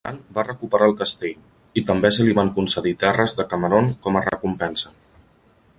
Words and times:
Grant 0.05 0.15
va 0.35 0.43
recuperar 0.45 0.85
el 0.91 0.95
castell, 1.01 1.35
i 1.81 1.83
també 1.89 2.11
se 2.15 2.25
li 2.29 2.33
van 2.41 2.49
concedir 2.57 2.95
terres 3.05 3.37
de 3.41 3.47
Cameron 3.53 3.95
com 4.07 4.17
a 4.23 4.27
recompensa. 4.31 4.95